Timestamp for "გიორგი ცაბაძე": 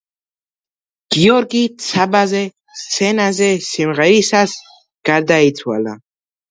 1.15-2.43